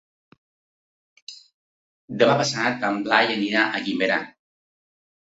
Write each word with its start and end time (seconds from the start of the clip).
Demà 2.23 2.39
passat 2.41 2.91
en 2.91 3.01
Blai 3.07 3.33
anirà 3.39 3.71
a 3.81 3.87
Guimerà. 3.89 4.23